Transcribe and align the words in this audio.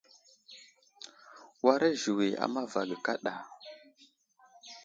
Wara 1.65 1.89
ziwi 2.01 2.27
a 2.43 2.45
mava 2.53 2.81
ge 2.89 2.97
kaɗa. 3.05 3.33